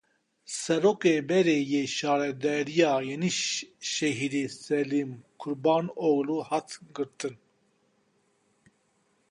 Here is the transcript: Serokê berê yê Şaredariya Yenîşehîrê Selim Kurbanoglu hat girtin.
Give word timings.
Serokê 0.59 1.15
berê 1.27 1.57
yê 1.71 1.83
Şaredariya 1.95 2.93
Yenîşehîrê 3.09 4.45
Selim 4.63 5.11
Kurbanoglu 5.41 6.37
hat 6.49 6.69
girtin. 6.95 7.35